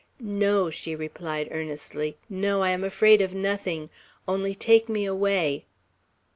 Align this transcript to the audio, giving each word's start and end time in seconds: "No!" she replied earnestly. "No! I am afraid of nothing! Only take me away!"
"No!" 0.19 0.71
she 0.71 0.95
replied 0.95 1.47
earnestly. 1.51 2.17
"No! 2.27 2.63
I 2.63 2.71
am 2.71 2.83
afraid 2.83 3.21
of 3.21 3.35
nothing! 3.35 3.91
Only 4.27 4.55
take 4.55 4.89
me 4.89 5.05
away!" 5.05 5.65